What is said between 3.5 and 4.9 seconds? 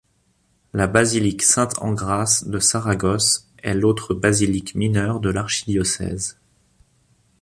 est l'autre basilique